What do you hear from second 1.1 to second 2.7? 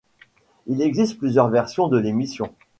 plusieurs versions de l'émission.